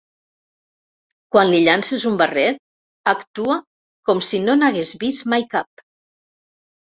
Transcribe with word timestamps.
Quan 1.35 1.51
li 1.55 1.59
llances 1.67 2.05
un 2.11 2.17
barret, 2.21 2.57
actua 3.13 3.59
com 4.11 4.23
si 4.29 4.41
no 4.47 4.57
n'hagués 4.63 4.95
vist 5.05 5.29
mai 5.35 5.47
cap. 5.55 5.85